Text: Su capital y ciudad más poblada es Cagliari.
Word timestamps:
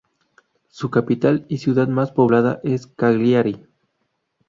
Su 0.69 0.89
capital 0.89 1.45
y 1.47 1.59
ciudad 1.59 1.87
más 1.87 2.11
poblada 2.11 2.59
es 2.63 2.87
Cagliari. 2.87 3.67